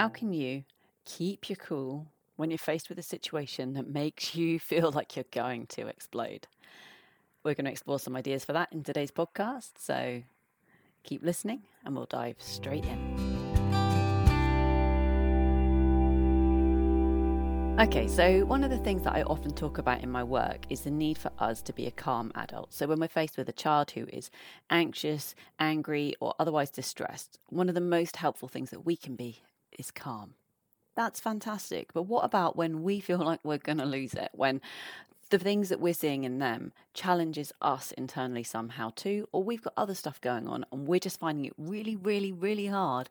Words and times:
How 0.00 0.08
can 0.08 0.32
you 0.32 0.64
keep 1.04 1.50
your 1.50 1.56
cool 1.56 2.06
when 2.36 2.50
you're 2.50 2.56
faced 2.56 2.88
with 2.88 2.98
a 2.98 3.02
situation 3.02 3.74
that 3.74 3.86
makes 3.86 4.34
you 4.34 4.58
feel 4.70 4.90
like 4.90 5.14
you're 5.14 5.26
going 5.30 5.66
to 5.66 5.88
explode? 5.88 6.46
We're 7.44 7.52
going 7.52 7.66
to 7.66 7.70
explore 7.70 7.98
some 7.98 8.16
ideas 8.16 8.42
for 8.42 8.54
that 8.54 8.72
in 8.72 8.82
today's 8.82 9.10
podcast. 9.10 9.72
So 9.76 10.22
keep 11.02 11.22
listening 11.22 11.64
and 11.84 11.94
we'll 11.94 12.06
dive 12.06 12.36
straight 12.38 12.86
in. 12.86 13.20
Okay, 17.78 18.08
so 18.08 18.46
one 18.46 18.64
of 18.64 18.70
the 18.70 18.78
things 18.78 19.02
that 19.02 19.14
I 19.14 19.20
often 19.24 19.52
talk 19.52 19.76
about 19.76 20.02
in 20.02 20.10
my 20.10 20.24
work 20.24 20.64
is 20.70 20.80
the 20.80 20.90
need 20.90 21.18
for 21.18 21.30
us 21.38 21.60
to 21.60 21.74
be 21.74 21.86
a 21.86 21.90
calm 21.90 22.32
adult. 22.36 22.72
So 22.72 22.86
when 22.86 23.00
we're 23.00 23.08
faced 23.08 23.36
with 23.36 23.50
a 23.50 23.52
child 23.52 23.90
who 23.90 24.06
is 24.06 24.30
anxious, 24.70 25.34
angry, 25.58 26.14
or 26.20 26.32
otherwise 26.38 26.70
distressed, 26.70 27.38
one 27.50 27.68
of 27.68 27.74
the 27.74 27.82
most 27.82 28.16
helpful 28.16 28.48
things 28.48 28.70
that 28.70 28.86
we 28.86 28.96
can 28.96 29.14
be 29.14 29.40
is 29.78 29.90
calm. 29.90 30.34
That's 30.96 31.20
fantastic. 31.20 31.92
But 31.92 32.02
what 32.02 32.24
about 32.24 32.56
when 32.56 32.82
we 32.82 33.00
feel 33.00 33.18
like 33.24 33.40
we're 33.42 33.58
going 33.58 33.78
to 33.78 33.86
lose 33.86 34.14
it? 34.14 34.30
When 34.32 34.60
the 35.30 35.38
things 35.38 35.68
that 35.68 35.80
we're 35.80 35.94
seeing 35.94 36.24
in 36.24 36.38
them 36.38 36.72
challenges 36.92 37.52
us 37.62 37.92
internally 37.92 38.42
somehow 38.42 38.92
too, 38.94 39.28
or 39.32 39.42
we've 39.42 39.62
got 39.62 39.72
other 39.76 39.94
stuff 39.94 40.20
going 40.20 40.48
on 40.48 40.66
and 40.72 40.86
we're 40.86 41.00
just 41.00 41.20
finding 41.20 41.44
it 41.44 41.54
really, 41.56 41.96
really, 41.96 42.32
really 42.32 42.66
hard 42.66 43.08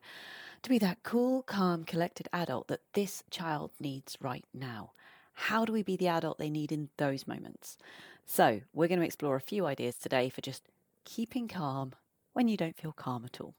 to 0.62 0.70
be 0.70 0.78
that 0.80 1.02
cool, 1.04 1.42
calm, 1.44 1.84
collected 1.86 2.28
adult 2.34 2.68
that 2.68 2.82
this 2.94 3.24
child 3.32 3.72
needs 3.80 4.18
right 4.20 4.46
now. 4.54 4.92
How 5.34 5.64
do 5.64 5.72
we 5.72 5.84
be 5.84 5.96
the 5.96 6.10
adult 6.10 6.38
they 6.38 6.50
need 6.50 6.72
in 6.72 6.90
those 6.98 7.26
moments? 7.26 7.78
So, 8.26 8.62
we're 8.74 8.90
going 8.90 9.00
to 9.00 9.06
explore 9.06 9.38
a 9.38 9.42
few 9.42 9.66
ideas 9.66 9.96
today 9.96 10.30
for 10.30 10.42
just 10.42 10.64
keeping 11.06 11.48
calm 11.48 11.94
when 12.34 12.48
you 12.50 12.58
don't 12.58 12.78
feel 12.78 12.92
calm 12.92 13.24
at 13.24 13.40
all. 13.40 13.56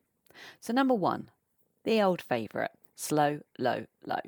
So, 0.61 0.75
number 0.75 0.95
one, 0.95 1.31
the 1.84 2.03
old 2.03 2.21
favourite 2.21 2.71
slow, 3.01 3.41
low, 3.59 3.87
low. 4.05 4.20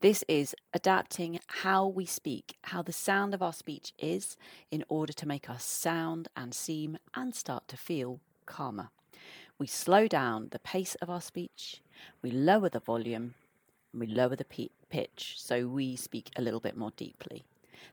This 0.00 0.24
is 0.28 0.54
adapting 0.74 1.38
how 1.46 1.86
we 1.86 2.04
speak, 2.04 2.56
how 2.64 2.82
the 2.82 2.92
sound 2.92 3.34
of 3.34 3.42
our 3.42 3.52
speech 3.52 3.92
is, 3.98 4.36
in 4.70 4.84
order 4.88 5.12
to 5.12 5.28
make 5.28 5.48
us 5.48 5.64
sound 5.64 6.28
and 6.36 6.52
seem 6.52 6.98
and 7.14 7.34
start 7.34 7.68
to 7.68 7.76
feel 7.76 8.20
calmer. 8.44 8.88
We 9.58 9.66
slow 9.66 10.08
down 10.08 10.48
the 10.50 10.58
pace 10.58 10.96
of 10.96 11.08
our 11.08 11.20
speech, 11.20 11.80
we 12.20 12.30
lower 12.30 12.68
the 12.68 12.80
volume, 12.80 13.34
we 13.94 14.06
lower 14.06 14.36
the 14.36 14.44
pitch 14.90 15.34
so 15.38 15.66
we 15.68 15.96
speak 15.96 16.30
a 16.36 16.42
little 16.42 16.60
bit 16.60 16.76
more 16.76 16.92
deeply. 16.96 17.44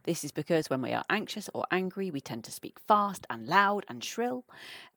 This 0.03 0.23
is 0.23 0.31
because 0.31 0.69
when 0.69 0.81
we 0.81 0.91
are 0.91 1.05
anxious 1.09 1.49
or 1.53 1.65
angry, 1.71 2.11
we 2.11 2.21
tend 2.21 2.43
to 2.45 2.51
speak 2.51 2.79
fast 2.79 3.25
and 3.29 3.47
loud 3.47 3.85
and 3.87 4.03
shrill, 4.03 4.45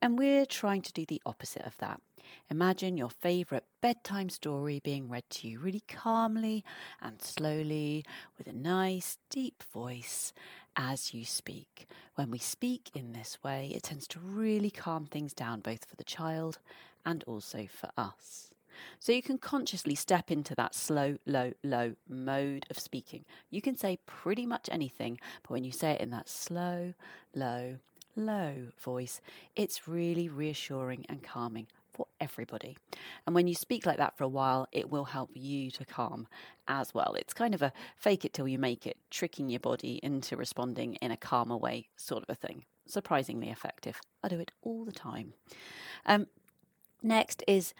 and 0.01 0.17
we're 0.17 0.45
trying 0.45 0.81
to 0.81 0.93
do 0.93 1.05
the 1.05 1.21
opposite 1.25 1.65
of 1.65 1.77
that. 1.77 2.01
Imagine 2.49 2.97
your 2.97 3.09
favourite 3.09 3.63
bedtime 3.81 4.29
story 4.29 4.81
being 4.83 5.09
read 5.09 5.29
to 5.29 5.47
you 5.47 5.59
really 5.59 5.83
calmly 5.87 6.63
and 7.01 7.21
slowly 7.21 8.03
with 8.37 8.47
a 8.47 8.53
nice 8.53 9.17
deep 9.29 9.63
voice 9.71 10.33
as 10.75 11.13
you 11.13 11.25
speak. 11.25 11.87
When 12.15 12.31
we 12.31 12.37
speak 12.37 12.91
in 12.93 13.13
this 13.13 13.37
way, 13.43 13.71
it 13.73 13.83
tends 13.83 14.07
to 14.09 14.19
really 14.19 14.69
calm 14.69 15.05
things 15.05 15.33
down 15.33 15.61
both 15.61 15.85
for 15.85 15.95
the 15.95 16.03
child 16.03 16.59
and 17.05 17.23
also 17.25 17.67
for 17.69 17.89
us. 17.97 18.51
So 18.99 19.11
you 19.11 19.21
can 19.21 19.37
consciously 19.37 19.95
step 19.95 20.31
into 20.31 20.55
that 20.55 20.75
slow, 20.75 21.17
low, 21.25 21.53
low 21.63 21.95
mode 22.07 22.65
of 22.69 22.79
speaking. 22.79 23.25
You 23.49 23.61
can 23.61 23.77
say 23.77 23.99
pretty 24.05 24.45
much 24.45 24.69
anything, 24.71 25.19
but 25.43 25.51
when 25.51 25.63
you 25.63 25.71
say 25.71 25.91
it 25.91 26.01
in 26.01 26.09
that 26.11 26.29
slow, 26.29 26.93
low, 27.35 27.77
low 28.15 28.67
voice, 28.79 29.21
it's 29.55 29.87
really 29.87 30.29
reassuring 30.29 31.05
and 31.07 31.23
calming 31.23 31.67
for 31.97 32.07
everybody. 32.21 32.77
And 33.25 33.33
when 33.33 33.47
you 33.47 33.55
speak 33.55 33.85
like 33.85 33.97
that 33.97 34.17
for 34.17 34.23
a 34.23 34.29
while, 34.29 34.67
it 34.71 34.89
will 34.89 35.05
help 35.05 35.31
you 35.33 35.71
to 35.71 35.85
calm 35.85 36.27
as 36.67 36.93
well. 36.93 37.15
It's 37.17 37.33
kind 37.33 37.55
of 37.55 37.61
a 37.61 37.73
fake 37.97 38.23
it 38.23 38.33
till 38.33 38.47
you 38.47 38.59
make 38.59 38.85
it, 38.85 38.97
tricking 39.09 39.49
your 39.49 39.59
body 39.59 39.99
into 40.03 40.37
responding 40.37 40.95
in 40.95 41.11
a 41.11 41.17
calmer 41.17 41.57
way, 41.57 41.87
sort 41.95 42.23
of 42.23 42.29
a 42.29 42.35
thing. 42.35 42.65
Surprisingly 42.85 43.49
effective. 43.49 43.99
I 44.23 44.29
do 44.29 44.39
it 44.39 44.51
all 44.61 44.85
the 44.85 44.91
time. 44.91 45.33
Um, 46.05 46.27
next 47.01 47.43
is 47.47 47.73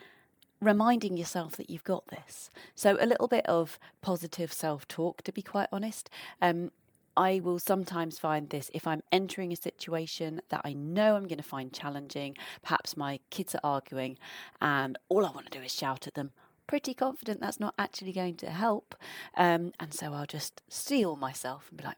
reminding 0.62 1.18
yourself 1.18 1.56
that 1.57 1.69
you've 1.69 1.84
got 1.84 2.07
this. 2.07 2.50
So, 2.75 2.97
a 3.00 3.06
little 3.06 3.28
bit 3.28 3.45
of 3.45 3.79
positive 4.01 4.51
self 4.51 4.88
talk, 4.88 5.22
to 5.23 5.31
be 5.31 5.41
quite 5.41 5.69
honest. 5.72 6.09
Um, 6.41 6.72
I 7.16 7.40
will 7.44 7.57
sometimes 7.57 8.19
find 8.19 8.51
this 8.51 8.69
if 8.75 8.85
I'm 8.85 9.01
entering 9.12 9.51
a 9.51 9.56
situation 9.56 10.40
that 10.50 10.62
I 10.63 10.73
know 10.73 11.16
I'm 11.16 11.28
going 11.28 11.38
to 11.38 11.44
find 11.44 11.73
challenging. 11.73 12.38
Perhaps 12.62 12.95
my 12.95 13.19
kids 13.31 13.56
are 13.56 13.62
arguing, 13.63 14.19
and 14.62 14.97
all 15.09 15.25
I 15.25 15.31
want 15.31 15.51
to 15.51 15.57
do 15.57 15.66
is 15.66 15.73
shout 15.73 16.06
at 16.06 16.13
them. 16.13 16.31
Pretty 16.68 16.94
confident 16.94 17.39
that's 17.39 17.59
not 17.59 17.74
actually 17.79 18.12
going 18.12 18.35
to 18.35 18.51
help. 18.51 18.94
Um, 19.35 19.72
and 19.79 19.94
so 19.94 20.13
I'll 20.13 20.28
just 20.28 20.62
steel 20.69 21.16
myself 21.16 21.68
and 21.69 21.79
be 21.79 21.85
like, 21.85 21.97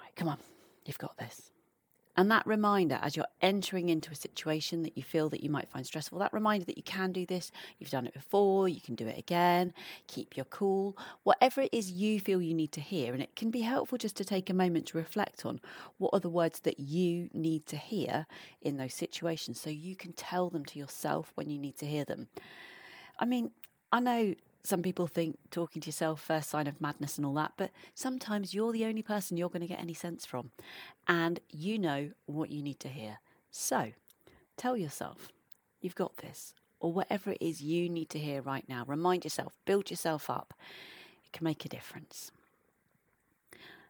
right, 0.00 0.14
come 0.16 0.28
on, 0.28 0.38
you've 0.86 0.98
got 0.98 1.18
this. 1.18 1.50
And 2.16 2.30
that 2.30 2.46
reminder 2.46 2.98
as 3.02 3.14
you're 3.14 3.26
entering 3.42 3.88
into 3.90 4.10
a 4.10 4.14
situation 4.14 4.82
that 4.82 4.96
you 4.96 5.02
feel 5.02 5.28
that 5.28 5.42
you 5.42 5.50
might 5.50 5.68
find 5.68 5.86
stressful, 5.86 6.18
that 6.18 6.32
reminder 6.32 6.64
that 6.64 6.78
you 6.78 6.82
can 6.82 7.12
do 7.12 7.26
this, 7.26 7.52
you've 7.78 7.90
done 7.90 8.06
it 8.06 8.14
before, 8.14 8.68
you 8.68 8.80
can 8.80 8.94
do 8.94 9.06
it 9.06 9.18
again, 9.18 9.74
keep 10.06 10.36
your 10.36 10.46
cool, 10.46 10.96
whatever 11.24 11.60
it 11.60 11.70
is 11.72 11.90
you 11.90 12.18
feel 12.18 12.40
you 12.40 12.54
need 12.54 12.72
to 12.72 12.80
hear. 12.80 13.12
And 13.12 13.22
it 13.22 13.36
can 13.36 13.50
be 13.50 13.60
helpful 13.60 13.98
just 13.98 14.16
to 14.16 14.24
take 14.24 14.48
a 14.48 14.54
moment 14.54 14.86
to 14.86 14.98
reflect 14.98 15.44
on 15.44 15.60
what 15.98 16.10
are 16.14 16.20
the 16.20 16.30
words 16.30 16.60
that 16.60 16.80
you 16.80 17.28
need 17.34 17.66
to 17.66 17.76
hear 17.76 18.26
in 18.62 18.78
those 18.78 18.94
situations 18.94 19.60
so 19.60 19.68
you 19.68 19.94
can 19.94 20.12
tell 20.12 20.48
them 20.48 20.64
to 20.64 20.78
yourself 20.78 21.32
when 21.34 21.50
you 21.50 21.58
need 21.58 21.76
to 21.78 21.86
hear 21.86 22.04
them. 22.04 22.28
I 23.18 23.26
mean, 23.26 23.50
I 23.92 24.00
know 24.00 24.34
some 24.66 24.82
people 24.82 25.06
think 25.06 25.38
talking 25.50 25.80
to 25.82 25.86
yourself 25.86 26.20
first 26.20 26.50
sign 26.50 26.66
of 26.66 26.80
madness 26.80 27.16
and 27.16 27.26
all 27.26 27.34
that, 27.34 27.52
but 27.56 27.70
sometimes 27.94 28.54
you're 28.54 28.72
the 28.72 28.84
only 28.84 29.02
person 29.02 29.36
you're 29.36 29.48
going 29.48 29.60
to 29.60 29.66
get 29.66 29.80
any 29.80 29.94
sense 29.94 30.26
from, 30.26 30.50
and 31.06 31.40
you 31.50 31.78
know 31.78 32.10
what 32.26 32.50
you 32.50 32.62
need 32.62 32.80
to 32.80 32.88
hear. 32.88 33.18
So 33.50 33.92
tell 34.56 34.76
yourself 34.76 35.28
you've 35.80 35.94
got 35.94 36.16
this, 36.18 36.54
or 36.80 36.92
whatever 36.92 37.32
it 37.32 37.38
is 37.40 37.62
you 37.62 37.88
need 37.88 38.10
to 38.10 38.18
hear 38.18 38.42
right 38.42 38.68
now. 38.68 38.84
Remind 38.86 39.24
yourself, 39.24 39.52
build 39.64 39.90
yourself 39.90 40.28
up. 40.28 40.54
It 41.24 41.32
can 41.32 41.44
make 41.44 41.64
a 41.64 41.68
difference. 41.68 42.32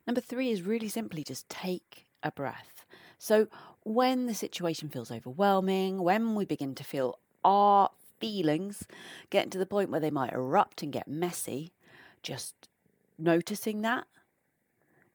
Number 0.07 0.21
three 0.21 0.51
is 0.51 0.63
really 0.63 0.89
simply 0.89 1.25
just 1.25 1.49
take 1.49 2.07
a 2.23 2.31
breath. 2.31 2.85
So, 3.19 3.49
when 3.83 4.27
the 4.27 4.35
situation 4.35 4.89
feels 4.89 5.11
overwhelming, 5.11 6.03
when 6.03 6.35
we 6.35 6.45
begin 6.45 6.75
to 6.75 6.85
feel 6.85 7.19
our 7.45 7.91
feelings 8.19 8.87
getting 9.31 9.51
to 9.51 9.59
the 9.59 9.67
point 9.67 9.91
where 9.91 10.01
they 10.01 10.11
might 10.11 10.33
erupt 10.33 10.83
and 10.83 10.93
get 10.93 11.09
messy, 11.09 11.73
just 12.23 12.55
noticing 13.19 13.83
that, 13.83 14.07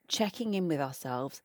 checking 0.07 0.53
in 0.53 0.67
with 0.67 0.79
ourselves, 0.79 1.41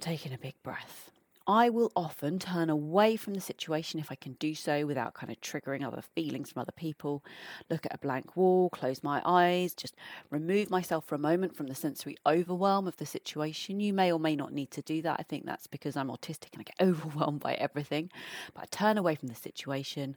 taking 0.00 0.32
a 0.32 0.38
big 0.38 0.54
breath. 0.62 1.10
I 1.48 1.70
will 1.70 1.90
often 1.96 2.38
turn 2.38 2.68
away 2.68 3.16
from 3.16 3.32
the 3.32 3.40
situation 3.40 3.98
if 3.98 4.12
I 4.12 4.16
can 4.16 4.34
do 4.34 4.54
so 4.54 4.84
without 4.84 5.14
kind 5.14 5.32
of 5.32 5.40
triggering 5.40 5.82
other 5.82 6.02
feelings 6.02 6.50
from 6.50 6.60
other 6.60 6.72
people. 6.72 7.24
Look 7.70 7.86
at 7.86 7.94
a 7.94 7.98
blank 7.98 8.36
wall, 8.36 8.68
close 8.68 9.02
my 9.02 9.22
eyes, 9.24 9.72
just 9.72 9.96
remove 10.28 10.68
myself 10.68 11.06
for 11.06 11.14
a 11.14 11.18
moment 11.18 11.56
from 11.56 11.68
the 11.68 11.74
sensory 11.74 12.18
overwhelm 12.26 12.86
of 12.86 12.98
the 12.98 13.06
situation. 13.06 13.80
You 13.80 13.94
may 13.94 14.12
or 14.12 14.20
may 14.20 14.36
not 14.36 14.52
need 14.52 14.70
to 14.72 14.82
do 14.82 15.00
that. 15.00 15.16
I 15.18 15.22
think 15.22 15.46
that's 15.46 15.66
because 15.66 15.96
I'm 15.96 16.08
autistic 16.10 16.52
and 16.52 16.60
I 16.60 16.64
get 16.64 16.76
overwhelmed 16.86 17.40
by 17.40 17.54
everything. 17.54 18.10
But 18.52 18.64
I 18.64 18.66
turn 18.66 18.98
away 18.98 19.14
from 19.14 19.28
the 19.28 19.34
situation, 19.34 20.16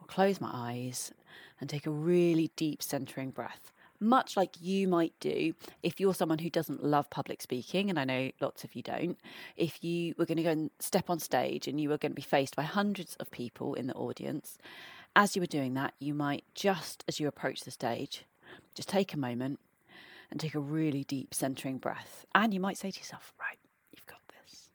or 0.00 0.06
close 0.06 0.40
my 0.40 0.50
eyes, 0.52 1.12
and 1.60 1.68
take 1.68 1.86
a 1.86 1.90
really 1.90 2.52
deep 2.54 2.84
centering 2.84 3.32
breath 3.32 3.72
much 4.02 4.36
like 4.36 4.60
you 4.60 4.88
might 4.88 5.14
do 5.20 5.54
if 5.82 6.00
you're 6.00 6.14
someone 6.14 6.38
who 6.38 6.50
doesn't 6.50 6.84
love 6.84 7.08
public 7.08 7.40
speaking, 7.40 7.88
and 7.88 7.98
I 7.98 8.04
know 8.04 8.30
lots 8.40 8.64
of 8.64 8.74
you 8.74 8.82
don't, 8.82 9.18
if 9.56 9.82
you 9.82 10.14
were 10.18 10.26
going 10.26 10.36
to 10.36 10.42
go 10.42 10.50
and 10.50 10.70
step 10.78 11.08
on 11.08 11.18
stage 11.18 11.68
and 11.68 11.80
you 11.80 11.88
were 11.88 11.98
going 11.98 12.12
to 12.12 12.16
be 12.16 12.22
faced 12.22 12.56
by 12.56 12.62
hundreds 12.64 13.14
of 13.16 13.30
people 13.30 13.74
in 13.74 13.86
the 13.86 13.94
audience, 13.94 14.58
as 15.14 15.36
you 15.36 15.40
were 15.40 15.46
doing 15.46 15.74
that, 15.74 15.94
you 15.98 16.14
might 16.14 16.44
just 16.54 17.04
as 17.06 17.20
you 17.20 17.28
approach 17.28 17.60
the 17.60 17.70
stage, 17.70 18.24
just 18.74 18.88
take 18.88 19.14
a 19.14 19.18
moment 19.18 19.60
and 20.30 20.40
take 20.40 20.54
a 20.54 20.60
really 20.60 21.04
deep 21.04 21.34
centering 21.34 21.78
breath. 21.78 22.24
And 22.34 22.52
you 22.52 22.60
might 22.60 22.78
say 22.78 22.90
to 22.90 22.98
yourself, 22.98 23.32
right, 23.38 23.58
you've 23.94 24.06
got 24.06 24.20
this. 24.28 24.70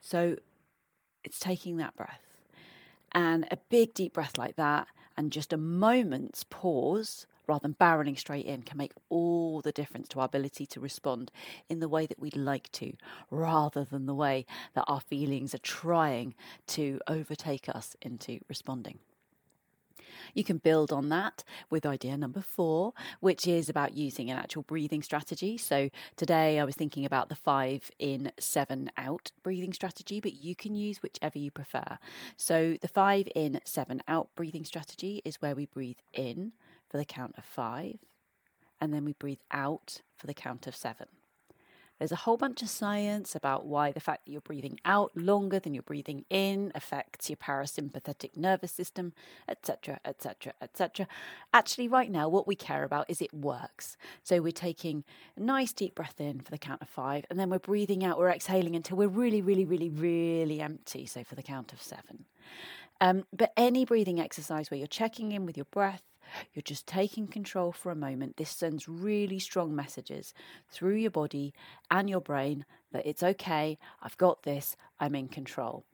So 0.00 0.36
it's 1.24 1.38
taking 1.40 1.76
that 1.78 1.96
breath 1.96 2.22
and 3.12 3.46
a 3.50 3.56
big 3.68 3.94
deep 3.94 4.12
breath 4.12 4.38
like 4.38 4.56
that, 4.56 4.86
and 5.16 5.32
just 5.32 5.52
a 5.52 5.56
moment's 5.56 6.44
pause 6.44 7.26
rather 7.48 7.62
than 7.62 7.74
barreling 7.74 8.18
straight 8.18 8.46
in 8.46 8.62
can 8.62 8.78
make 8.78 8.92
all 9.08 9.60
the 9.60 9.72
difference 9.72 10.08
to 10.08 10.20
our 10.20 10.26
ability 10.26 10.66
to 10.66 10.80
respond 10.80 11.32
in 11.68 11.80
the 11.80 11.88
way 11.88 12.06
that 12.06 12.20
we'd 12.20 12.36
like 12.36 12.70
to, 12.72 12.92
rather 13.30 13.84
than 13.84 14.06
the 14.06 14.14
way 14.14 14.46
that 14.74 14.84
our 14.86 15.00
feelings 15.00 15.54
are 15.54 15.58
trying 15.58 16.34
to 16.66 17.00
overtake 17.08 17.68
us 17.68 17.96
into 18.02 18.38
responding. 18.48 18.98
You 20.34 20.44
can 20.44 20.58
build 20.58 20.92
on 20.92 21.08
that 21.08 21.44
with 21.70 21.86
idea 21.86 22.16
number 22.16 22.40
four, 22.42 22.92
which 23.20 23.46
is 23.46 23.68
about 23.68 23.96
using 23.96 24.30
an 24.30 24.36
actual 24.36 24.62
breathing 24.62 25.02
strategy. 25.02 25.56
So 25.56 25.90
today 26.16 26.58
I 26.58 26.64
was 26.64 26.74
thinking 26.74 27.04
about 27.04 27.28
the 27.28 27.34
five 27.34 27.90
in, 27.98 28.32
seven 28.38 28.90
out 28.96 29.30
breathing 29.42 29.72
strategy, 29.72 30.20
but 30.20 30.34
you 30.34 30.54
can 30.54 30.74
use 30.74 31.02
whichever 31.02 31.38
you 31.38 31.50
prefer. 31.50 31.98
So 32.36 32.76
the 32.80 32.88
five 32.88 33.28
in, 33.34 33.60
seven 33.64 34.02
out 34.06 34.28
breathing 34.34 34.64
strategy 34.64 35.22
is 35.24 35.40
where 35.40 35.54
we 35.54 35.66
breathe 35.66 35.98
in 36.12 36.52
for 36.88 36.96
the 36.96 37.04
count 37.04 37.34
of 37.36 37.44
five, 37.44 37.98
and 38.80 38.92
then 38.92 39.04
we 39.04 39.12
breathe 39.12 39.40
out 39.50 40.02
for 40.16 40.26
the 40.26 40.34
count 40.34 40.66
of 40.66 40.76
seven. 40.76 41.06
There's 41.98 42.12
a 42.12 42.16
whole 42.16 42.36
bunch 42.36 42.62
of 42.62 42.68
science 42.68 43.34
about 43.34 43.66
why 43.66 43.90
the 43.90 43.98
fact 43.98 44.24
that 44.24 44.30
you're 44.30 44.40
breathing 44.40 44.78
out 44.84 45.10
longer 45.16 45.58
than 45.58 45.74
you're 45.74 45.82
breathing 45.82 46.24
in 46.30 46.70
affects 46.74 47.28
your 47.28 47.36
parasympathetic 47.36 48.36
nervous 48.36 48.70
system, 48.70 49.12
etc., 49.48 49.98
etc., 50.04 50.52
etc. 50.62 51.08
Actually, 51.52 51.88
right 51.88 52.10
now, 52.10 52.28
what 52.28 52.46
we 52.46 52.54
care 52.54 52.84
about 52.84 53.06
is 53.08 53.20
it 53.20 53.34
works. 53.34 53.96
So 54.22 54.40
we're 54.40 54.52
taking 54.52 55.02
a 55.36 55.40
nice 55.40 55.72
deep 55.72 55.96
breath 55.96 56.20
in 56.20 56.38
for 56.38 56.52
the 56.52 56.58
count 56.58 56.82
of 56.82 56.88
five, 56.88 57.24
and 57.30 57.38
then 57.38 57.50
we're 57.50 57.58
breathing 57.58 58.04
out, 58.04 58.18
we're 58.18 58.30
exhaling 58.30 58.76
until 58.76 58.96
we're 58.96 59.08
really, 59.08 59.42
really, 59.42 59.64
really, 59.64 59.90
really 59.90 60.60
empty. 60.60 61.04
So 61.04 61.24
for 61.24 61.34
the 61.34 61.42
count 61.42 61.72
of 61.72 61.82
seven. 61.82 62.26
Um, 63.00 63.24
but 63.32 63.52
any 63.56 63.84
breathing 63.84 64.20
exercise 64.20 64.70
where 64.70 64.78
you're 64.78 64.86
checking 64.86 65.32
in 65.32 65.46
with 65.46 65.56
your 65.56 65.66
breath, 65.66 66.02
you're 66.52 66.62
just 66.62 66.86
taking 66.86 67.26
control 67.26 67.72
for 67.72 67.90
a 67.90 67.96
moment. 67.96 68.36
This 68.36 68.50
sends 68.50 68.88
really 68.88 69.38
strong 69.38 69.74
messages 69.74 70.34
through 70.70 70.96
your 70.96 71.10
body 71.10 71.54
and 71.90 72.08
your 72.08 72.20
brain 72.20 72.64
that 72.92 73.06
it's 73.06 73.22
okay, 73.22 73.78
I've 74.02 74.16
got 74.16 74.42
this, 74.42 74.76
I'm 74.98 75.14
in 75.14 75.28
control. 75.28 75.84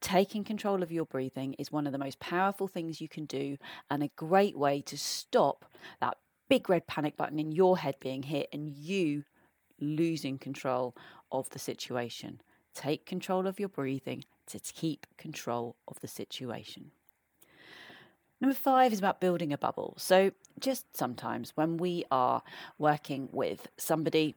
Taking 0.00 0.42
control 0.42 0.82
of 0.82 0.90
your 0.90 1.04
breathing 1.04 1.54
is 1.54 1.70
one 1.70 1.86
of 1.86 1.92
the 1.92 1.98
most 1.98 2.18
powerful 2.18 2.66
things 2.66 3.00
you 3.00 3.08
can 3.08 3.24
do 3.24 3.56
and 3.88 4.02
a 4.02 4.10
great 4.16 4.58
way 4.58 4.80
to 4.82 4.98
stop 4.98 5.64
that 6.00 6.18
big 6.48 6.68
red 6.68 6.86
panic 6.86 7.16
button 7.16 7.38
in 7.38 7.52
your 7.52 7.78
head 7.78 7.94
being 8.00 8.24
hit 8.24 8.48
and 8.52 8.68
you 8.68 9.24
losing 9.80 10.38
control 10.38 10.94
of 11.30 11.48
the 11.50 11.58
situation. 11.58 12.40
Take 12.74 13.06
control 13.06 13.46
of 13.46 13.60
your 13.60 13.68
breathing 13.68 14.24
to 14.46 14.58
keep 14.58 15.06
control 15.16 15.76
of 15.86 16.00
the 16.00 16.08
situation. 16.08 16.90
Number 18.42 18.56
five 18.56 18.92
is 18.92 18.98
about 18.98 19.20
building 19.20 19.52
a 19.52 19.56
bubble. 19.56 19.94
So, 19.98 20.32
just 20.58 20.96
sometimes 20.96 21.52
when 21.54 21.76
we 21.76 22.04
are 22.10 22.42
working 22.76 23.28
with 23.30 23.68
somebody, 23.76 24.34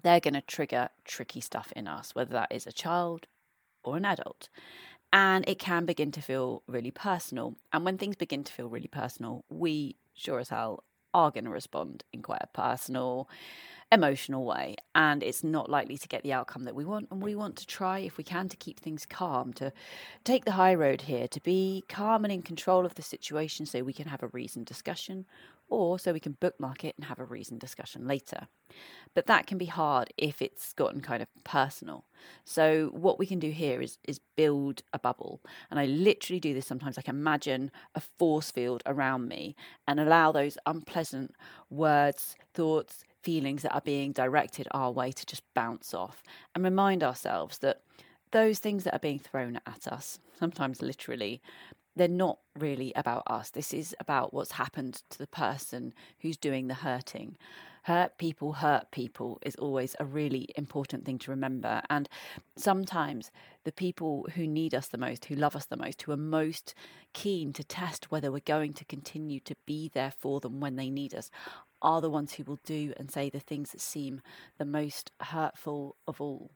they're 0.00 0.20
going 0.20 0.34
to 0.34 0.40
trigger 0.40 0.90
tricky 1.04 1.40
stuff 1.40 1.72
in 1.74 1.88
us, 1.88 2.14
whether 2.14 2.30
that 2.30 2.52
is 2.52 2.64
a 2.64 2.72
child 2.72 3.26
or 3.82 3.96
an 3.96 4.04
adult. 4.04 4.48
And 5.12 5.44
it 5.48 5.58
can 5.58 5.84
begin 5.84 6.12
to 6.12 6.22
feel 6.22 6.62
really 6.68 6.92
personal. 6.92 7.56
And 7.72 7.84
when 7.84 7.98
things 7.98 8.14
begin 8.14 8.44
to 8.44 8.52
feel 8.52 8.68
really 8.68 8.86
personal, 8.86 9.44
we 9.48 9.96
sure 10.14 10.38
as 10.38 10.50
hell 10.50 10.84
are 11.12 11.32
going 11.32 11.44
to 11.44 11.50
respond 11.50 12.04
in 12.12 12.22
quite 12.22 12.42
a 12.42 12.46
personal, 12.46 13.28
emotional 13.90 14.44
way 14.44 14.76
and 14.94 15.22
it's 15.22 15.42
not 15.42 15.70
likely 15.70 15.96
to 15.96 16.08
get 16.08 16.22
the 16.22 16.32
outcome 16.32 16.64
that 16.64 16.74
we 16.74 16.84
want 16.84 17.08
and 17.10 17.22
we 17.22 17.34
want 17.34 17.56
to 17.56 17.66
try 17.66 17.98
if 18.00 18.18
we 18.18 18.24
can 18.24 18.48
to 18.48 18.56
keep 18.56 18.78
things 18.78 19.06
calm 19.06 19.52
to 19.52 19.72
take 20.24 20.44
the 20.44 20.52
high 20.52 20.74
road 20.74 21.02
here 21.02 21.26
to 21.26 21.40
be 21.40 21.82
calm 21.88 22.24
and 22.24 22.32
in 22.32 22.42
control 22.42 22.84
of 22.84 22.94
the 22.96 23.02
situation 23.02 23.64
so 23.64 23.82
we 23.82 23.94
can 23.94 24.06
have 24.06 24.22
a 24.22 24.28
reasoned 24.28 24.66
discussion 24.66 25.24
or 25.68 25.98
so 25.98 26.12
we 26.12 26.20
can 26.20 26.36
bookmark 26.40 26.84
it 26.84 26.94
and 26.96 27.06
have 27.06 27.18
a 27.18 27.24
reasoned 27.24 27.60
discussion 27.60 28.06
later. 28.06 28.48
But 29.14 29.26
that 29.26 29.46
can 29.46 29.58
be 29.58 29.66
hard 29.66 30.12
if 30.16 30.40
it's 30.40 30.72
gotten 30.74 31.00
kind 31.00 31.22
of 31.22 31.28
personal. 31.44 32.04
So 32.44 32.90
what 32.92 33.18
we 33.18 33.26
can 33.26 33.38
do 33.38 33.50
here 33.50 33.80
is 33.80 33.98
is 34.06 34.20
build 34.36 34.82
a 34.92 34.98
bubble 34.98 35.40
and 35.70 35.80
i 35.80 35.86
literally 35.86 36.40
do 36.40 36.54
this 36.54 36.66
sometimes. 36.66 36.96
Like 36.96 37.08
imagine 37.08 37.70
a 37.94 38.00
force 38.00 38.50
field 38.50 38.82
around 38.86 39.28
me 39.28 39.56
and 39.86 39.98
allow 39.98 40.32
those 40.32 40.58
unpleasant 40.66 41.34
words 41.70 42.36
thoughts 42.54 43.04
feelings 43.28 43.60
that 43.60 43.74
are 43.74 43.82
being 43.82 44.10
directed 44.12 44.66
our 44.70 44.90
way 44.90 45.12
to 45.12 45.26
just 45.26 45.42
bounce 45.54 45.92
off 45.92 46.22
and 46.54 46.64
remind 46.64 47.04
ourselves 47.04 47.58
that 47.58 47.82
those 48.30 48.58
things 48.58 48.84
that 48.84 48.94
are 48.94 49.06
being 49.08 49.18
thrown 49.18 49.60
at 49.66 49.86
us, 49.86 50.18
sometimes 50.38 50.80
literally, 50.80 51.42
they're 51.94 52.08
not 52.08 52.38
really 52.58 52.90
about 52.96 53.24
us. 53.26 53.50
This 53.50 53.74
is 53.74 53.94
about 54.00 54.32
what's 54.32 54.52
happened 54.52 55.02
to 55.10 55.18
the 55.18 55.26
person 55.26 55.92
who's 56.20 56.38
doing 56.38 56.68
the 56.68 56.74
hurting. 56.74 57.36
Hurt 57.82 58.16
people 58.16 58.54
hurt 58.54 58.90
people 58.92 59.38
is 59.42 59.56
always 59.56 59.94
a 60.00 60.06
really 60.06 60.48
important 60.56 61.04
thing 61.04 61.18
to 61.18 61.30
remember. 61.30 61.82
And 61.90 62.08
sometimes 62.56 63.30
the 63.64 63.72
people 63.72 64.26
who 64.36 64.46
need 64.46 64.74
us 64.74 64.88
the 64.88 64.96
most, 64.96 65.26
who 65.26 65.34
love 65.34 65.54
us 65.54 65.66
the 65.66 65.76
most, 65.76 66.00
who 66.00 66.12
are 66.12 66.16
most 66.16 66.74
keen 67.12 67.52
to 67.52 67.64
test 67.64 68.10
whether 68.10 68.32
we're 68.32 68.40
going 68.40 68.72
to 68.74 68.84
continue 68.86 69.40
to 69.40 69.54
be 69.66 69.90
there 69.92 70.12
for 70.18 70.40
them 70.40 70.60
when 70.60 70.76
they 70.76 70.88
need 70.88 71.14
us, 71.14 71.30
are 71.82 72.00
the 72.00 72.10
ones 72.10 72.34
who 72.34 72.44
will 72.44 72.60
do 72.64 72.92
and 72.96 73.10
say 73.10 73.30
the 73.30 73.40
things 73.40 73.72
that 73.72 73.80
seem 73.80 74.20
the 74.58 74.64
most 74.64 75.12
hurtful 75.20 75.96
of 76.06 76.20
all. 76.20 76.50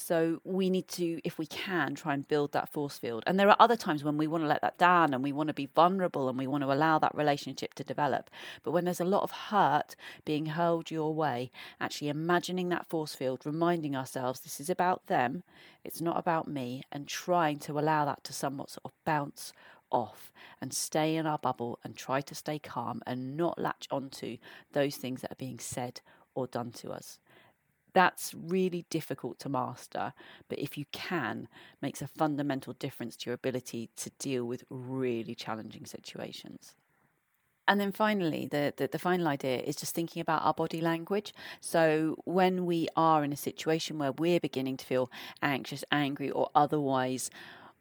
So 0.00 0.40
we 0.44 0.70
need 0.70 0.86
to, 0.90 1.20
if 1.24 1.38
we 1.38 1.46
can, 1.46 1.96
try 1.96 2.14
and 2.14 2.26
build 2.26 2.52
that 2.52 2.72
force 2.72 2.96
field. 2.96 3.24
And 3.26 3.38
there 3.38 3.48
are 3.48 3.56
other 3.58 3.74
times 3.74 4.04
when 4.04 4.16
we 4.16 4.28
want 4.28 4.44
to 4.44 4.48
let 4.48 4.62
that 4.62 4.78
down 4.78 5.12
and 5.12 5.24
we 5.24 5.32
want 5.32 5.48
to 5.48 5.54
be 5.54 5.68
vulnerable 5.74 6.28
and 6.28 6.38
we 6.38 6.46
want 6.46 6.62
to 6.62 6.72
allow 6.72 7.00
that 7.00 7.16
relationship 7.16 7.74
to 7.74 7.82
develop. 7.84 8.30
But 8.62 8.70
when 8.70 8.84
there's 8.84 9.00
a 9.00 9.04
lot 9.04 9.24
of 9.24 9.32
hurt 9.32 9.96
being 10.24 10.46
hurled 10.46 10.92
your 10.92 11.12
way, 11.12 11.50
actually 11.80 12.10
imagining 12.10 12.68
that 12.68 12.86
force 12.86 13.16
field, 13.16 13.40
reminding 13.44 13.96
ourselves 13.96 14.38
this 14.38 14.60
is 14.60 14.70
about 14.70 15.08
them, 15.08 15.42
it's 15.82 16.00
not 16.00 16.16
about 16.16 16.46
me, 16.46 16.84
and 16.92 17.08
trying 17.08 17.58
to 17.60 17.76
allow 17.76 18.04
that 18.04 18.22
to 18.22 18.32
somewhat 18.32 18.70
sort 18.70 18.84
of 18.84 18.92
bounce 19.04 19.52
off 19.90 20.32
and 20.60 20.72
stay 20.72 21.16
in 21.16 21.26
our 21.26 21.38
bubble 21.38 21.78
and 21.84 21.96
try 21.96 22.20
to 22.20 22.34
stay 22.34 22.58
calm 22.58 23.02
and 23.06 23.36
not 23.36 23.58
latch 23.58 23.86
onto 23.90 24.36
those 24.72 24.96
things 24.96 25.20
that 25.22 25.32
are 25.32 25.36
being 25.36 25.58
said 25.58 26.00
or 26.34 26.46
done 26.46 26.70
to 26.72 26.90
us. 26.90 27.18
That's 27.94 28.34
really 28.34 28.84
difficult 28.90 29.38
to 29.40 29.48
master, 29.48 30.12
but 30.48 30.58
if 30.58 30.76
you 30.76 30.84
can, 30.92 31.48
makes 31.80 32.02
a 32.02 32.06
fundamental 32.06 32.74
difference 32.74 33.16
to 33.16 33.30
your 33.30 33.34
ability 33.34 33.90
to 33.96 34.10
deal 34.18 34.44
with 34.44 34.64
really 34.70 35.34
challenging 35.34 35.86
situations. 35.86 36.74
And 37.68 37.78
then 37.78 37.92
finally, 37.92 38.48
the, 38.50 38.72
the, 38.74 38.88
the, 38.88 38.98
final 38.98 39.28
idea 39.28 39.58
is 39.58 39.76
just 39.76 39.94
thinking 39.94 40.22
about 40.22 40.42
our 40.42 40.54
body 40.54 40.80
language. 40.80 41.34
So, 41.60 42.16
when 42.24 42.64
we 42.64 42.88
are 42.96 43.22
in 43.22 43.30
a 43.30 43.36
situation 43.36 43.98
where 43.98 44.12
we're 44.12 44.40
beginning 44.40 44.78
to 44.78 44.86
feel 44.86 45.10
anxious, 45.42 45.84
angry, 45.92 46.30
or 46.30 46.48
otherwise 46.54 47.30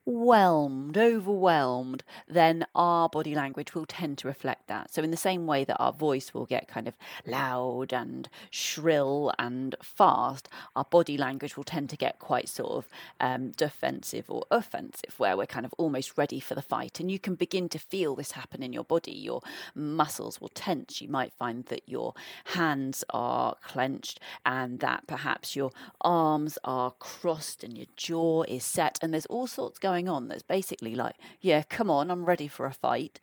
whelmed, 0.07 0.97
overwhelmed, 0.97 2.01
then 2.29 2.65
our 2.73 3.09
body 3.09 3.35
language 3.35 3.75
will 3.75 3.85
tend 3.85 4.17
to 4.17 4.27
reflect 4.27 4.67
that. 4.67 4.91
So, 4.93 5.03
in 5.03 5.11
the 5.11 5.17
same 5.17 5.45
way 5.45 5.65
that 5.65 5.77
our 5.79 5.91
voice 5.91 6.33
will 6.33 6.45
get 6.45 6.69
kind 6.69 6.87
of 6.87 6.95
loud 7.25 7.91
and 7.91 8.29
shrill 8.49 9.33
and 9.37 9.75
fast, 9.83 10.47
our 10.77 10.85
body 10.85 11.17
language 11.17 11.57
will 11.57 11.65
tend 11.65 11.89
to 11.89 11.97
get 11.97 12.19
quite 12.19 12.47
sort 12.47 12.71
of 12.71 12.87
um, 13.19 13.51
defensive 13.51 14.25
or 14.29 14.45
offensive, 14.49 15.13
where 15.17 15.35
we're 15.35 15.45
kind 15.45 15.65
of 15.65 15.73
almost 15.77 16.17
ready 16.17 16.39
for 16.39 16.55
the 16.55 16.61
fight. 16.61 17.01
And 17.01 17.11
you 17.11 17.19
can 17.19 17.35
begin 17.35 17.67
to 17.69 17.79
feel 17.79 18.15
this 18.15 18.31
happen 18.31 18.63
in 18.63 18.71
your 18.71 18.85
body. 18.85 19.11
Your 19.11 19.41
muscles 19.75 20.39
will 20.39 20.49
tense. 20.49 21.01
You 21.01 21.09
might 21.09 21.33
find 21.33 21.65
that 21.65 21.83
your 21.85 22.13
hands 22.45 23.03
are 23.09 23.55
clenched 23.61 24.21
and 24.45 24.79
that 24.79 25.05
perhaps 25.05 25.55
your 25.55 25.71
arms 25.99 26.57
are 26.63 26.91
crossed 26.91 27.61
and 27.63 27.77
your 27.77 27.87
jaw 27.97 28.43
is 28.43 28.63
set. 28.63 28.97
And 29.01 29.13
there's 29.13 29.25
all 29.25 29.47
sorts 29.47 29.79
going 29.79 29.96
going 29.97 30.09
on 30.09 30.27
that's 30.27 30.43
basically 30.43 30.95
like, 30.95 31.15
yeah, 31.41 31.63
come 31.63 31.89
on, 31.89 32.11
I'm 32.11 32.25
ready 32.25 32.47
for 32.47 32.65
a 32.65 32.73
fight. 32.73 33.19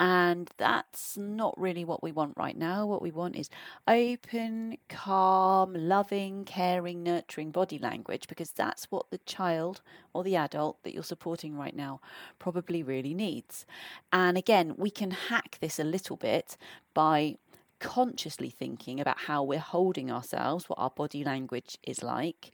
And 0.00 0.48
that's 0.58 1.16
not 1.16 1.58
really 1.58 1.84
what 1.84 2.04
we 2.04 2.12
want 2.12 2.34
right 2.36 2.56
now. 2.56 2.86
What 2.86 3.02
we 3.02 3.10
want 3.10 3.34
is 3.34 3.50
open, 3.88 4.78
calm, 4.88 5.74
loving, 5.74 6.44
caring, 6.44 7.02
nurturing 7.02 7.50
body 7.50 7.78
language 7.78 8.28
because 8.28 8.50
that's 8.50 8.84
what 8.92 9.10
the 9.10 9.18
child 9.18 9.80
or 10.12 10.22
the 10.22 10.36
adult 10.36 10.82
that 10.84 10.94
you're 10.94 11.02
supporting 11.02 11.56
right 11.56 11.74
now 11.74 12.00
probably 12.38 12.80
really 12.82 13.12
needs. 13.12 13.66
And 14.12 14.38
again, 14.38 14.74
we 14.76 14.90
can 14.90 15.10
hack 15.10 15.58
this 15.60 15.80
a 15.80 15.84
little 15.84 16.16
bit 16.16 16.56
by 16.94 17.36
consciously 17.80 18.50
thinking 18.50 19.00
about 19.00 19.18
how 19.18 19.42
we're 19.42 19.58
holding 19.58 20.12
ourselves, 20.12 20.68
what 20.68 20.78
our 20.78 20.90
body 20.90 21.24
language 21.24 21.76
is 21.82 22.04
like, 22.04 22.52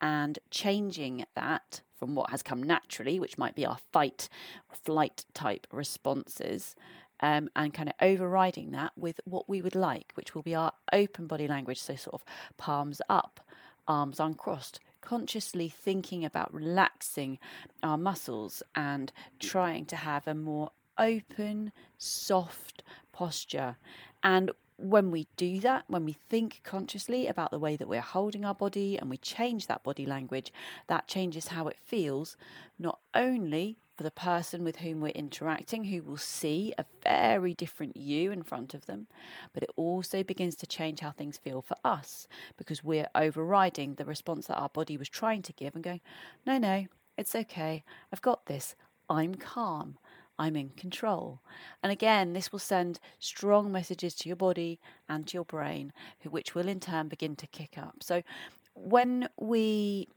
and 0.00 0.38
changing 0.50 1.24
that 1.34 1.80
from 2.02 2.16
what 2.16 2.30
has 2.30 2.42
come 2.42 2.60
naturally, 2.60 3.20
which 3.20 3.38
might 3.38 3.54
be 3.54 3.64
our 3.64 3.78
fight, 3.92 4.28
flight 4.72 5.24
type 5.34 5.68
responses, 5.70 6.74
um, 7.20 7.48
and 7.54 7.72
kind 7.72 7.88
of 7.88 7.94
overriding 8.02 8.72
that 8.72 8.90
with 8.96 9.20
what 9.24 9.48
we 9.48 9.62
would 9.62 9.76
like, 9.76 10.10
which 10.16 10.34
will 10.34 10.42
be 10.42 10.52
our 10.52 10.72
open 10.92 11.28
body 11.28 11.46
language. 11.46 11.80
So, 11.80 11.94
sort 11.94 12.14
of 12.14 12.24
palms 12.56 13.00
up, 13.08 13.38
arms 13.86 14.18
uncrossed, 14.18 14.80
consciously 15.00 15.68
thinking 15.68 16.24
about 16.24 16.52
relaxing 16.52 17.38
our 17.84 17.96
muscles 17.96 18.64
and 18.74 19.12
trying 19.38 19.84
to 19.86 19.94
have 19.94 20.26
a 20.26 20.34
more 20.34 20.70
open, 20.98 21.70
soft 21.98 22.82
posture. 23.12 23.76
And 24.24 24.50
when 24.82 25.10
we 25.10 25.28
do 25.36 25.60
that, 25.60 25.84
when 25.86 26.04
we 26.04 26.12
think 26.12 26.60
consciously 26.64 27.26
about 27.26 27.50
the 27.50 27.58
way 27.58 27.76
that 27.76 27.88
we're 27.88 28.00
holding 28.00 28.44
our 28.44 28.54
body 28.54 28.98
and 28.98 29.08
we 29.08 29.16
change 29.16 29.66
that 29.66 29.82
body 29.82 30.06
language, 30.06 30.52
that 30.88 31.06
changes 31.08 31.48
how 31.48 31.68
it 31.68 31.76
feels, 31.84 32.36
not 32.78 32.98
only 33.14 33.78
for 33.96 34.02
the 34.02 34.10
person 34.10 34.64
with 34.64 34.76
whom 34.76 35.00
we're 35.00 35.08
interacting, 35.08 35.84
who 35.84 36.02
will 36.02 36.16
see 36.16 36.72
a 36.78 36.84
very 37.04 37.54
different 37.54 37.96
you 37.96 38.32
in 38.32 38.42
front 38.42 38.74
of 38.74 38.86
them, 38.86 39.06
but 39.52 39.62
it 39.62 39.70
also 39.76 40.22
begins 40.22 40.56
to 40.56 40.66
change 40.66 41.00
how 41.00 41.10
things 41.10 41.36
feel 41.36 41.62
for 41.62 41.76
us 41.84 42.26
because 42.56 42.82
we're 42.82 43.08
overriding 43.14 43.94
the 43.94 44.04
response 44.04 44.46
that 44.46 44.58
our 44.58 44.70
body 44.70 44.96
was 44.96 45.08
trying 45.08 45.42
to 45.42 45.52
give 45.52 45.74
and 45.74 45.84
going, 45.84 46.00
no, 46.46 46.58
no, 46.58 46.86
it's 47.16 47.34
okay. 47.34 47.84
I've 48.12 48.22
got 48.22 48.46
this. 48.46 48.74
I'm 49.08 49.34
calm. 49.34 49.98
I'm 50.42 50.56
in 50.56 50.70
control. 50.70 51.40
And 51.84 51.92
again, 51.92 52.32
this 52.32 52.50
will 52.50 52.58
send 52.58 52.98
strong 53.20 53.70
messages 53.70 54.12
to 54.16 54.28
your 54.28 54.34
body 54.34 54.80
and 55.08 55.24
to 55.28 55.34
your 55.34 55.44
brain, 55.44 55.92
which 56.28 56.52
will 56.52 56.66
in 56.66 56.80
turn 56.80 57.06
begin 57.06 57.36
to 57.36 57.46
kick 57.46 57.78
up. 57.78 57.96
So 58.00 58.22
when 58.74 59.28
we 59.38 60.08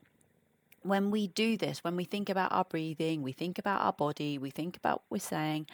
when 0.81 1.09
we 1.09 1.27
do 1.27 1.57
this, 1.57 1.83
when 1.83 1.95
we 1.95 2.05
think 2.05 2.29
about 2.29 2.51
our 2.51 2.63
breathing, 2.63 3.21
we 3.23 3.31
think 3.31 3.57
about 3.57 3.81
our 3.81 3.93
body, 3.93 4.37
we 4.37 4.51
think 4.51 4.77
about 4.77 5.01
what 5.01 5.11
we're 5.11 5.19
saying, 5.19 5.67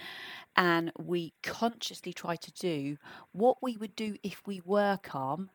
and 0.56 0.92
we 0.98 1.34
consciously 1.44 2.14
try 2.14 2.36
to 2.38 2.52
do 2.52 2.98
what 3.34 3.58
we 3.62 3.76
would 3.76 3.96
do 3.96 4.16
if 4.24 4.42
we 4.46 4.62
were 4.66 4.98
calm, 5.04 5.50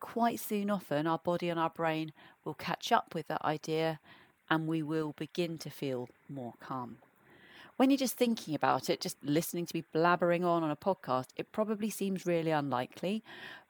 quite 0.00 0.40
soon 0.40 0.70
often 0.70 1.06
our 1.06 1.18
body 1.18 1.48
and 1.50 1.60
our 1.60 1.70
brain 1.70 2.12
will 2.44 2.54
catch 2.54 2.92
up 2.92 3.14
with 3.14 3.26
that 3.28 3.44
idea 3.44 4.00
and 4.48 4.66
we 4.66 4.82
will 4.82 5.12
begin 5.12 5.58
to 5.58 5.70
feel 5.70 6.08
more 6.28 6.54
calm. 6.60 6.98
When 7.78 7.90
you're 7.90 7.96
just 7.96 8.16
thinking 8.16 8.56
about 8.56 8.90
it, 8.90 9.00
just 9.00 9.16
listening 9.22 9.64
to 9.66 9.76
me 9.76 9.84
blabbering 9.94 10.44
on 10.44 10.64
on 10.64 10.70
a 10.70 10.76
podcast, 10.76 11.28
it 11.36 11.52
probably 11.52 11.90
seems 11.90 12.26
really 12.26 12.50
unlikely. 12.50 13.22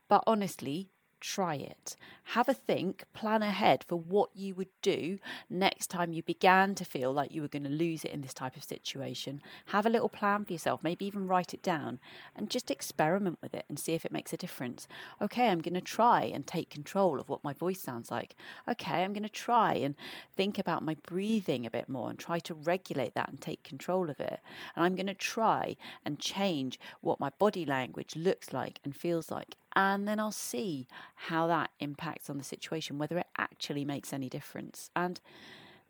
But 0.09 0.25
honestly, 0.27 0.89
try 1.21 1.55
it. 1.55 1.97
Have 2.33 2.49
a 2.49 2.55
think, 2.55 3.05
plan 3.15 3.43
ahead 3.43 3.85
for 3.85 3.97
what 3.97 4.31
you 4.35 4.55
would 4.55 4.69
do 4.83 5.19
next 5.49 5.87
time 5.87 6.13
you 6.13 6.23
began 6.23 6.75
to 6.75 6.85
feel 6.85 7.13
like 7.13 7.33
you 7.33 7.41
were 7.41 7.49
going 7.49 7.65
to 7.65 7.71
lose 7.71 8.05
it 8.05 8.11
in 8.11 8.21
this 8.21 8.35
type 8.35 8.57
of 8.57 8.65
situation. 8.65 9.41
Have 9.67 9.87
a 9.87 9.91
little 9.91 10.11
plan 10.11 10.45
for 10.45 10.53
yourself, 10.53 10.83
maybe 10.83 11.07
even 11.07 11.27
write 11.27 11.55
it 11.55 11.63
down 11.63 12.01
and 12.37 12.51
just 12.51 12.71
experiment 12.71 13.39
with 13.43 13.55
it 13.55 13.65
and 13.69 13.79
see 13.79 13.95
if 13.95 14.05
it 14.05 14.13
makes 14.13 14.33
a 14.33 14.37
difference. 14.37 14.87
Okay, 15.23 15.49
I'm 15.49 15.61
going 15.61 15.75
to 15.75 15.81
try 15.81 16.23
and 16.25 16.47
take 16.47 16.69
control 16.69 17.19
of 17.19 17.29
what 17.29 17.45
my 17.45 17.55
voice 17.55 17.81
sounds 17.81 18.11
like. 18.11 18.35
Okay, 18.69 19.03
I'm 19.03 19.13
going 19.15 19.23
to 19.23 19.29
try 19.29 19.75
and 19.75 19.95
think 20.37 20.59
about 20.59 20.85
my 20.85 20.97
breathing 21.07 21.65
a 21.65 21.71
bit 21.71 21.89
more 21.89 22.11
and 22.11 22.19
try 22.19 22.39
to 22.41 22.55
regulate 22.55 23.15
that 23.15 23.31
and 23.31 23.41
take 23.41 23.63
control 23.63 24.11
of 24.11 24.21
it. 24.21 24.41
And 24.77 24.85
I'm 24.85 24.97
going 24.97 25.07
to 25.07 25.15
try 25.15 25.77
and 26.05 26.19
change 26.19 26.79
what 27.01 27.21
my 27.21 27.31
body 27.39 27.65
language 27.65 28.17
looks 28.17 28.53
like 28.53 28.81
and 28.85 28.95
feels 28.95 29.31
like 29.31 29.57
and 29.75 30.09
then 30.09 30.19
I'll 30.19 30.33
see 30.33 30.87
how 31.15 31.47
that 31.47 31.71
impacts 31.81 32.29
on 32.29 32.39
the 32.39 32.45
situation, 32.45 32.99
whether 32.99 33.19
it 33.19 33.27
actually 33.37 33.85
makes 33.85 34.13
any 34.13 34.29
difference. 34.29 34.91
And 34.97 35.21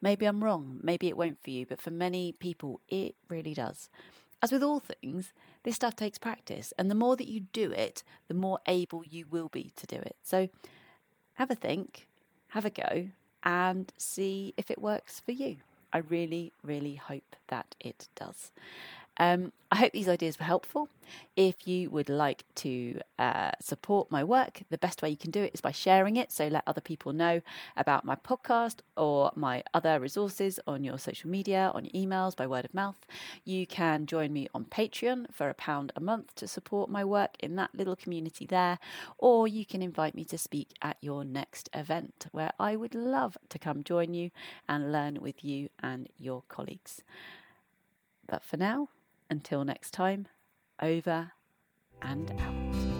maybe 0.00 0.26
I'm 0.26 0.42
wrong, 0.44 0.80
maybe 0.82 1.08
it 1.08 1.16
won't 1.16 1.42
for 1.42 1.50
you, 1.50 1.66
but 1.66 1.80
for 1.80 1.90
many 1.90 2.32
people, 2.32 2.80
it 2.88 3.14
really 3.28 3.54
does. 3.54 3.88
As 4.40 4.52
with 4.52 4.62
all 4.62 4.80
things, 4.80 5.32
this 5.64 5.74
stuff 5.74 5.96
takes 5.96 6.18
practice, 6.18 6.72
and 6.78 6.90
the 6.90 6.94
more 6.94 7.16
that 7.16 7.28
you 7.28 7.40
do 7.52 7.72
it, 7.72 8.04
the 8.28 8.34
more 8.34 8.60
able 8.66 9.02
you 9.04 9.26
will 9.28 9.48
be 9.48 9.72
to 9.76 9.86
do 9.86 9.96
it. 9.96 10.16
So 10.22 10.48
have 11.34 11.50
a 11.50 11.56
think, 11.56 12.06
have 12.48 12.64
a 12.64 12.70
go, 12.70 13.08
and 13.42 13.92
see 13.96 14.54
if 14.56 14.70
it 14.70 14.80
works 14.80 15.20
for 15.20 15.32
you. 15.32 15.56
I 15.92 15.98
really, 15.98 16.52
really 16.62 16.96
hope 16.96 17.34
that 17.48 17.74
it 17.80 18.08
does. 18.14 18.52
Um, 19.18 19.52
I 19.70 19.76
hope 19.76 19.92
these 19.92 20.08
ideas 20.08 20.38
were 20.38 20.46
helpful. 20.46 20.88
If 21.36 21.66
you 21.66 21.90
would 21.90 22.08
like 22.08 22.44
to 22.56 23.00
uh, 23.18 23.50
support 23.60 24.10
my 24.10 24.24
work, 24.24 24.62
the 24.70 24.78
best 24.78 25.02
way 25.02 25.10
you 25.10 25.16
can 25.16 25.30
do 25.30 25.42
it 25.42 25.52
is 25.52 25.60
by 25.60 25.72
sharing 25.72 26.16
it. 26.16 26.32
So 26.32 26.48
let 26.48 26.62
other 26.66 26.80
people 26.80 27.12
know 27.12 27.42
about 27.76 28.04
my 28.04 28.14
podcast 28.14 28.76
or 28.96 29.30
my 29.34 29.62
other 29.74 30.00
resources 30.00 30.58
on 30.66 30.84
your 30.84 30.98
social 30.98 31.28
media, 31.28 31.70
on 31.74 31.84
your 31.84 31.92
emails, 31.92 32.34
by 32.34 32.46
word 32.46 32.64
of 32.64 32.72
mouth. 32.72 33.06
You 33.44 33.66
can 33.66 34.06
join 34.06 34.32
me 34.32 34.48
on 34.54 34.64
Patreon 34.64 35.34
for 35.34 35.50
a 35.50 35.54
pound 35.54 35.92
a 35.96 36.00
month 36.00 36.34
to 36.36 36.48
support 36.48 36.88
my 36.88 37.04
work 37.04 37.36
in 37.40 37.56
that 37.56 37.74
little 37.74 37.96
community 37.96 38.46
there, 38.46 38.78
or 39.18 39.46
you 39.48 39.66
can 39.66 39.82
invite 39.82 40.14
me 40.14 40.24
to 40.26 40.38
speak 40.38 40.68
at 40.80 40.96
your 41.00 41.24
next 41.24 41.68
event 41.74 42.26
where 42.32 42.52
I 42.58 42.76
would 42.76 42.94
love 42.94 43.36
to 43.50 43.58
come 43.58 43.84
join 43.84 44.14
you 44.14 44.30
and 44.68 44.92
learn 44.92 45.18
with 45.20 45.44
you 45.44 45.68
and 45.82 46.08
your 46.18 46.44
colleagues. 46.48 47.02
But 48.26 48.44
for 48.44 48.56
now, 48.56 48.88
until 49.30 49.64
next 49.64 49.92
time, 49.92 50.28
over 50.80 51.32
and 52.02 52.30
out. 52.40 52.97